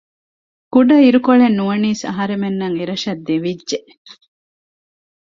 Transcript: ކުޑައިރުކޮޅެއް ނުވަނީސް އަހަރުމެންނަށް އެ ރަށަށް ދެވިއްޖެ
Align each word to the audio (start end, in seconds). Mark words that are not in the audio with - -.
ކުޑައިރުކޮޅެއް 0.73 1.57
ނުވަނީސް 1.57 2.03
އަހަރުމެންނަށް 2.07 2.75
އެ 2.77 2.83
ރަށަށް 2.89 3.23
ދެވިއްޖެ 3.27 3.79